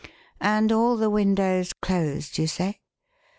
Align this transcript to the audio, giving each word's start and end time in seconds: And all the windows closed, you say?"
And 0.41 0.71
all 0.71 0.97
the 0.97 1.11
windows 1.11 1.73
closed, 1.73 2.39
you 2.39 2.47
say?" 2.47 2.79